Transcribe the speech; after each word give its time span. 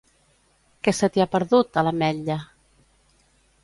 Què 0.87 0.93
se 1.01 1.11
t'hi 1.17 1.23
ha 1.25 1.29
perdut, 1.37 1.79
a 1.83 1.87
L'Atmetlla? 1.89 2.43